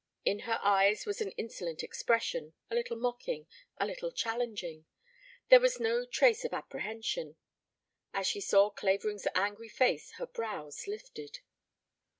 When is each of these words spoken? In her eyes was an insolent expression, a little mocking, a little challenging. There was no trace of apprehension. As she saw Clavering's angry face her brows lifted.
In 0.25 0.39
her 0.49 0.59
eyes 0.63 1.05
was 1.05 1.21
an 1.21 1.29
insolent 1.33 1.83
expression, 1.83 2.53
a 2.71 2.73
little 2.73 2.97
mocking, 2.97 3.45
a 3.77 3.85
little 3.85 4.11
challenging. 4.11 4.85
There 5.49 5.59
was 5.59 5.79
no 5.79 6.07
trace 6.07 6.43
of 6.43 6.53
apprehension. 6.55 7.35
As 8.11 8.25
she 8.25 8.41
saw 8.41 8.71
Clavering's 8.71 9.27
angry 9.35 9.69
face 9.69 10.13
her 10.13 10.25
brows 10.25 10.87
lifted. 10.87 11.41